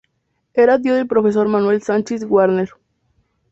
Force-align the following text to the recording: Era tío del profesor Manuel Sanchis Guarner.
Era 0.55 0.81
tío 0.81 0.95
del 0.95 1.05
profesor 1.05 1.47
Manuel 1.47 1.83
Sanchis 1.83 2.25
Guarner. 2.25 2.71